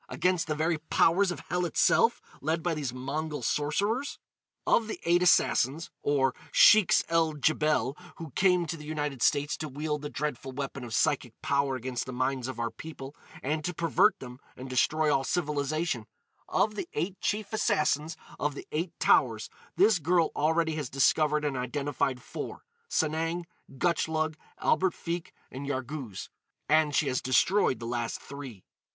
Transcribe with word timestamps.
—against 0.09 0.47
the 0.47 0.55
very 0.55 0.79
powers 0.79 1.29
of 1.29 1.41
hell 1.51 1.63
itself, 1.63 2.23
led 2.41 2.63
by 2.63 2.73
these 2.73 2.91
Mongol 2.91 3.43
sorcerers? 3.43 4.17
"Of 4.65 4.87
the 4.87 4.99
Eight 5.03 5.21
Assassins—or 5.21 6.33
Sheiks 6.51 7.03
el 7.07 7.33
Djebel—who 7.35 8.31
came 8.31 8.65
to 8.65 8.75
the 8.77 8.83
United 8.83 9.21
States 9.21 9.55
to 9.57 9.69
wield 9.69 10.01
the 10.01 10.09
dreadful 10.09 10.53
weapon 10.53 10.83
of 10.83 10.95
psychic 10.95 11.39
power 11.43 11.75
against 11.75 12.07
the 12.07 12.13
minds 12.13 12.47
of 12.47 12.59
our 12.59 12.71
people, 12.71 13.15
and 13.43 13.63
to 13.63 13.75
pervert 13.75 14.17
them 14.17 14.39
and 14.57 14.67
destroy 14.67 15.15
all 15.15 15.23
civilisation,—of 15.23 16.73
the 16.73 16.89
Eight 16.93 17.21
Chief 17.21 17.53
Assassins 17.53 18.17
of 18.39 18.55
the 18.55 18.65
Eight 18.71 18.99
Towers, 18.99 19.51
this 19.75 19.99
girl 19.99 20.31
already 20.35 20.73
has 20.77 20.89
discovered 20.89 21.45
and 21.45 21.55
identified 21.55 22.23
four,—Sanang, 22.23 23.45
Gutchlug, 23.77 24.33
Albert 24.57 24.95
Feke, 24.95 25.31
and 25.51 25.67
Yarghouz; 25.67 26.29
and 26.67 26.95
she 26.95 27.07
has 27.07 27.21
destroyed 27.21 27.77
the 27.77 27.85
last 27.85 28.19
three." 28.19 28.63